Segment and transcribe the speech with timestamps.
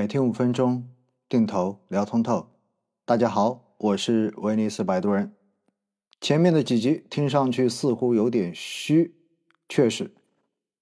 [0.00, 0.88] 每天五分钟，
[1.28, 2.46] 定投聊通透。
[3.04, 5.34] 大家好，我是威尼斯摆渡人。
[6.22, 9.14] 前面的几集听上去似乎有点虚，
[9.68, 10.14] 确实，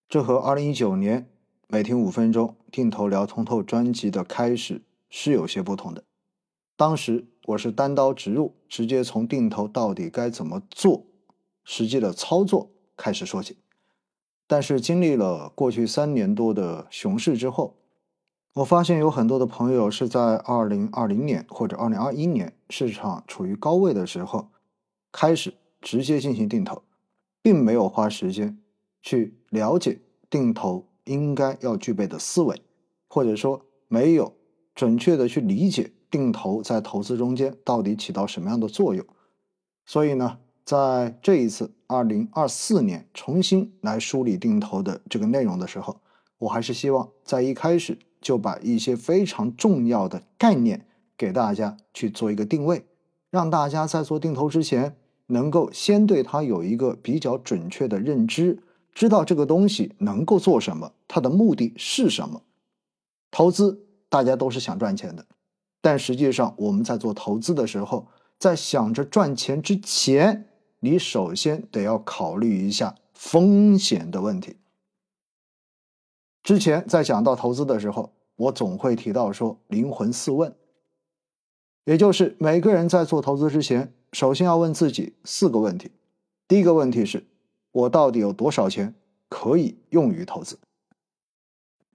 [0.08, 1.28] 这和二零一九年
[1.66, 6.04] 每天五分钟定投聊通透专辑的开始是有些不同的。
[6.76, 11.04] 当时我是单刀直入，直接从定投到底该怎么做，
[11.64, 13.58] 实际的操作开始说起。
[14.46, 17.77] 但是经历了过去三年多的熊市之后，
[18.54, 24.48] 我发现有很多的朋友是在二零二零年或者二零二一年市场处于高位的时候，
[25.12, 26.82] 开始直接进行定投，
[27.40, 28.58] 并没有花时间
[29.00, 32.60] 去了解定投应该要具备的思维，
[33.08, 34.34] 或者说没有
[34.74, 39.06] 准确的去理解定投在投资中间到底起到什么样的作用。
[39.86, 46.00] 所以呢，在这一次二零二四年重新来梳理定投的这个内容的时候，
[46.38, 47.96] 我还是希望在一开始。
[48.20, 50.86] 就把一些非常重要的概念
[51.16, 52.84] 给大家去做一个定位，
[53.30, 62.42] 让大家在做定投之前，能够先对它有一个比较准确的认知，知道这个东西能够做什么，它的目的是什么。
[63.30, 65.26] 投资大家都是想赚钱的，
[65.80, 68.08] 但实际上我们在做投资的时候，
[68.38, 70.46] 在想着赚钱之前，
[70.80, 74.56] 你首先得要考虑一下风险的问题。
[76.48, 80.50] 之前在讲到投资的时候，我总会提到说灵魂四问，
[81.84, 85.90] 也就是每个人在做投资之前，首先要问自己四个问题。
[86.48, 87.26] 第一个问题是：
[87.70, 88.94] 我到底有多少钱
[89.28, 90.58] 可以用于投资？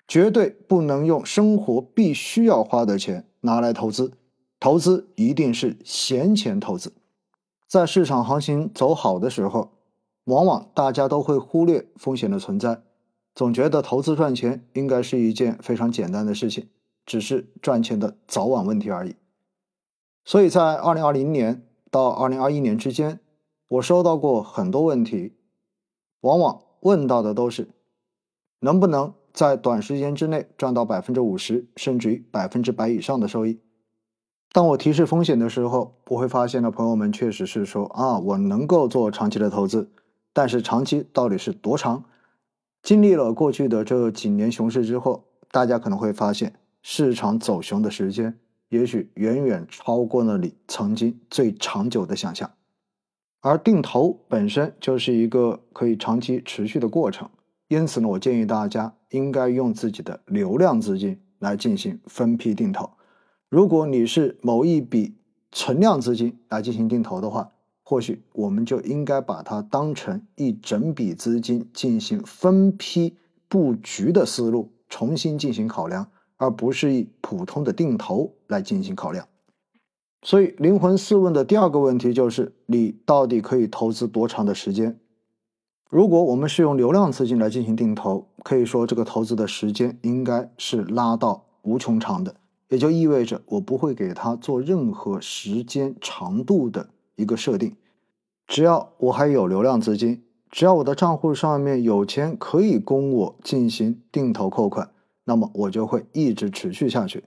[0.08, 4.12] 绝对不能用生活必须要花的钱拿来投资，
[4.60, 6.94] 投资一定是闲钱投资。
[7.68, 9.72] 在市场行情走好的时候，
[10.26, 12.84] 往往大家都会忽略风险的存在。
[13.36, 16.70] 总觉得投资赚钱应该是一件非常简单的事情，
[17.06, 19.16] 只是赚钱的早晚问题而已。
[20.24, 23.20] 所以在二零二零年到二零二一年之间，
[23.68, 25.34] 我收到过很多问题，
[26.22, 27.70] 往往问到的都是
[28.60, 33.60] 能不能在短时间之内赚到百分之五十甚至于百分之百以上的收益。
[34.52, 39.92] 当我提示风险的时候，我会发现呢，朋友们确实是说啊，我能够做长期的投资，
[40.32, 42.06] 但是长期到底是多长？
[42.84, 52.52] 经历了过去的这几年熊市之后，大家可能会发现，市场走熊的时间也许远远超过了你曾经最长久的想象。
[53.40, 57.30] 而定投本身就是一个可以长期持续的过程，
[57.70, 62.90] 因此呢，我建议大家应该用自己的流量资金来进行分批定投。
[63.48, 65.16] 如果你是某一笔
[65.54, 67.53] 存量资金来进行定投的话，
[67.84, 73.18] 或许我们就应该把它当成一整笔资金进行分批
[73.50, 76.08] 布局的思路重新进行考量，
[76.38, 79.28] 而不是以普通的定投来进行考量。
[80.26, 84.98] 所以，灵魂四问的第二个问题就是：你到底可以投资多长的时间？
[85.90, 92.34] 如果我们是用流量资金来进行定投，可以说这个投资的时间应该是拉到无穷长的，
[92.70, 96.90] 也就意味着我不会给它做任何时间长度的。
[97.16, 97.76] 一个设定，
[98.48, 104.92] 只要我还有流量资金，只要我的账户上面有钱可以供我进行定投扣款，
[105.24, 107.24] 那么我就会一直持续下去。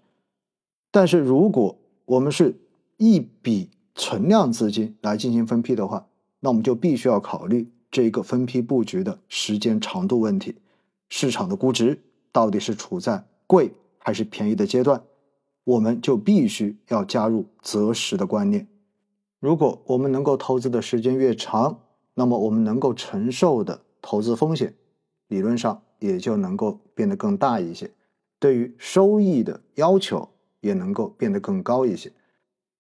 [0.91, 2.59] 但是如果我们是
[2.97, 6.07] 一笔存量资金来进行分批的话，
[6.41, 10.57] 那我们就必须要考虑这个分批布局的时间长度问题，
[11.09, 12.03] 市场的估值
[12.33, 15.03] 到底是处在贵还是便宜的阶段，
[15.65, 18.67] 我们就必须要加入择时的观念。
[19.39, 21.81] 如果我们能够投资的时间越长，
[22.15, 24.75] 那么我们能够承受的投资风险，
[25.29, 27.93] 理论上也就能够变得更大一些，
[28.39, 30.29] 对于收益的要求
[30.61, 32.13] 也能够变得更高一些，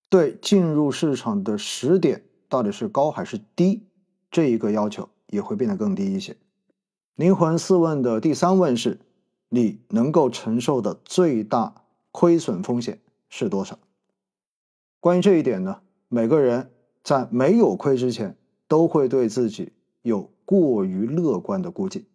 [0.09, 3.83] 对进入市场的时点到底是高还是低，
[4.31, 6.37] 这一个要求也会变得更低一些。
[7.16, 8.99] 灵魂四问的第三问是：
[9.50, 13.78] 你能够承受的最大亏损风险是多少？
[15.01, 15.80] 关于这一点呢？
[16.08, 16.70] 每个人
[17.03, 18.36] 在没有亏之前，
[18.68, 19.72] 都会对自己
[20.03, 22.06] 有过于乐观的估计。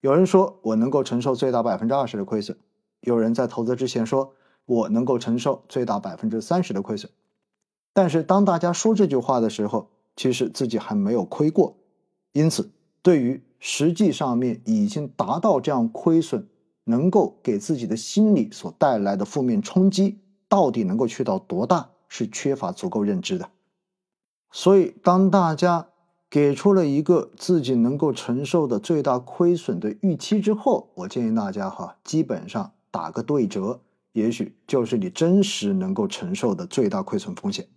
[0.00, 2.56] 有人说我能够承受最大百分之二十的亏损，
[3.00, 4.34] 有人在投资之前说
[4.66, 7.10] 我能够承受最大百分之三十的亏损。
[7.92, 11.76] 但是当大家说这句话的时候，其实自己还没有亏过。
[12.32, 12.70] 因此，
[13.02, 16.46] 对于实际上面已经达到这样亏损，
[16.84, 21.90] 能够给自己的心理所带来的负面冲击，到底能够去到多大？
[22.08, 23.50] 是缺乏足够认知的，
[24.50, 25.88] 所以当大家
[26.30, 33.80] 给出了一个自己能够承受的最大亏损的预期之后，我建议大家哈，基本上打个对折，
[34.12, 37.68] 也许就是你真实能够承受的最大亏损风险。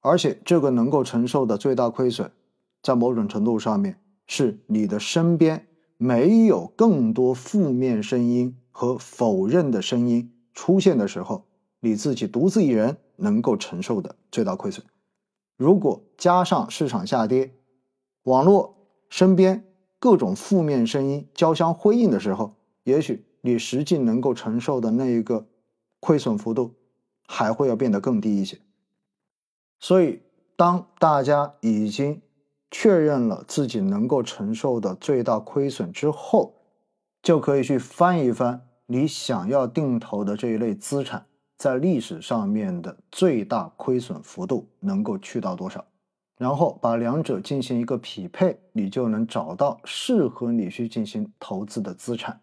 [0.00, 2.32] 而且，这个能够承受的最大亏损，
[2.82, 11.46] 在某种程度上面，是你的身边没有更多负面声音和否认的声音出现的时候，
[11.84, 14.86] 你自己独自一人能够承受的最大亏损。
[15.56, 17.52] 如果加上市场下跌，
[18.22, 18.76] 网络
[19.08, 19.64] 身边
[19.98, 25.48] 各种负面声音交相辉映的时候，也许你实际能够承受的那一个
[25.98, 26.76] 亏损幅度，
[27.26, 28.60] 还会要变得更低一些。
[29.80, 30.22] 所以，
[30.54, 32.22] 当大家已经
[32.70, 36.54] 确认了自己能够承受的最大亏损之后，
[37.20, 41.26] 就可以去翻一翻你想要定投的这一类资产
[41.62, 45.86] 在历史上面的最大亏损幅度能够去到多少，
[46.36, 52.40] 然后把两者进行一个匹配，你就能找到适合你去进行投资的资产。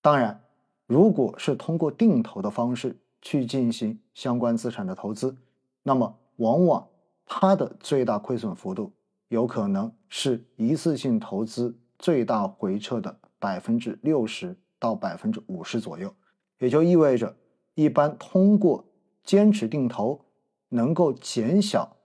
[0.00, 0.40] 当然，
[0.86, 5.36] 如果是通过定投的方式去进行相关资产的投资，
[5.82, 6.16] 那么。
[6.36, 6.88] 往往
[7.26, 8.92] 它的最大亏损幅度
[9.28, 16.12] 有可能是一次性投资最大回撤的百分之六十到百分之五十左右，
[16.58, 17.36] 也就意味着
[17.74, 18.84] 一般通过
[19.22, 20.24] 坚持定投
[20.68, 21.96] 能够减小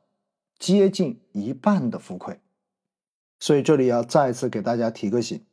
[0.57, 2.39] 接近一半的浮亏。
[3.39, 5.43] 所以这里要再次给大家提个醒：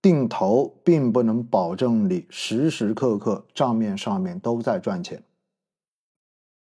[0.00, 5.22] 定投并不能保证你时时刻刻账面上面都在赚钱，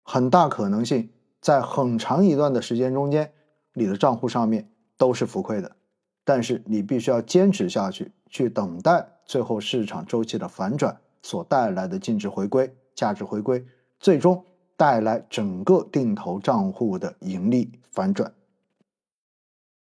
[0.04, 1.10] 很大可能性。
[1.40, 3.32] 在很长一段的时间中间，
[3.74, 5.78] 你的账户上面都是浮亏的，
[6.26, 13.64] 但是你必须要坚持下去，去等待最后市场周期的反转所带来的净值回归、价值回归，
[14.00, 14.44] 最终
[14.76, 18.34] 带来整个定投账户的盈利反转。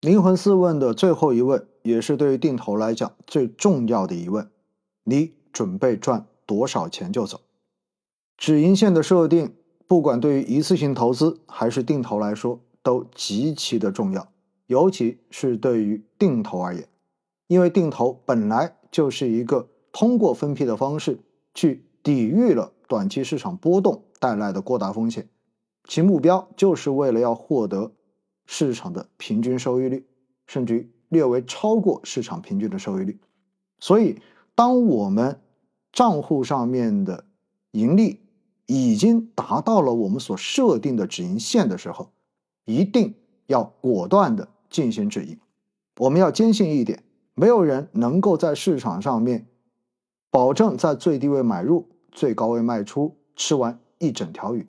[0.02, 4.50] 灵魂四问的最后一问，也是对于定投来讲最重要的疑问：
[5.04, 7.42] 你准备赚多少钱就走？
[8.38, 9.54] 止盈线的设定。
[9.86, 14.28] 不管对于一次性投资还是定投来说，都极其的重要，
[14.66, 16.88] 尤其是对于定投而言，
[17.48, 21.20] 因为定投本来就是一个通过分批的方式
[21.54, 25.28] 去抵御了短期市场波动带来的过大风险，
[25.86, 27.92] 其目标就是为了要获得
[28.46, 30.06] 市场的平均收益率，
[30.48, 33.20] 甚至于略微超过市场平均的收益率。
[33.80, 34.22] 所以，
[34.56, 35.40] 当我们
[35.92, 37.26] 账户上面的
[37.72, 38.20] 盈利，
[38.66, 42.12] 已经达到了我们所设定的止盈线的时候，
[42.66, 43.14] 一定
[43.48, 45.38] 要果断的进行止盈。
[45.98, 47.04] 我们要坚信一点：
[47.36, 49.48] 没有人能够在市场上面
[50.32, 54.66] 保证在最低位买入、最高位卖出，吃完一整条鱼。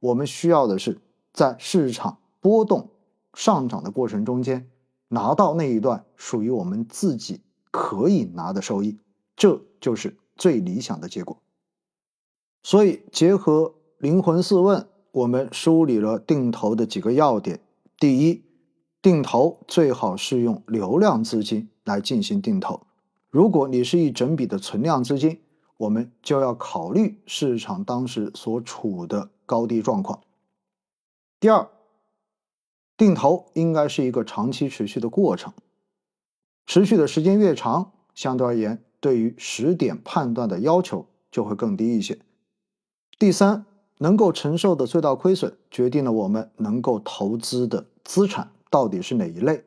[0.00, 1.00] 我们需要的是
[1.32, 2.90] 在市场波动
[3.34, 4.68] 上涨的过程中间，
[5.08, 7.40] 拿到那一段属于我们自己
[7.70, 8.98] 可以拿的收益，
[9.36, 11.38] 这就是最理想的结果。
[12.62, 17.60] 所以，结合灵魂四问，我们梳理了定投的几个要点。
[17.98, 18.42] 第一，
[19.00, 22.86] 定投最好是用流量资金来进行定投。
[23.30, 25.40] 如果你是一整笔的存量资金，
[25.76, 30.20] 我们就要考虑市场当时所处的高低状况。
[31.38, 31.68] 第二，
[32.96, 35.52] 定投应该是一个长期持续的过程，
[36.66, 42.18] 持续的时间越长，相对而言，对于时点判断的要求就会更低一些。
[43.18, 43.66] 第三，
[43.98, 49.64] 能够承受的最大亏损，决定了我们能够投资的资产到底是哪一类。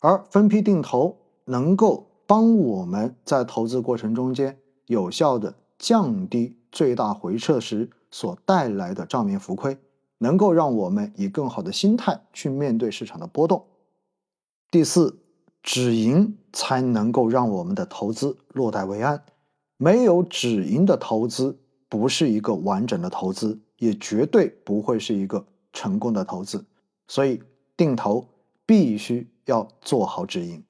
[0.00, 9.76] 而分批定投能够帮我们在投资过程中间有效的降低最大回撤时所带来的账面浮亏，
[10.18, 13.66] 能够让我们以更好的心态去面对市场的波动。
[14.70, 15.18] 第四，
[15.62, 19.24] 止盈才能够让我们的投资落袋为安。
[19.76, 21.58] 没有止盈的投资。
[21.88, 26.66] 不是一个完整的投资，也绝对不会是一个成功的投资。
[27.06, 27.40] 所以，
[27.76, 28.26] 定投
[28.66, 30.64] 必须要做好止盈。